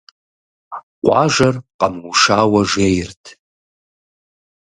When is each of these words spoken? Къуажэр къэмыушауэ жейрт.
Къуажэр 1.03 1.55
къэмыушауэ 1.79 2.61
жейрт. 2.69 3.23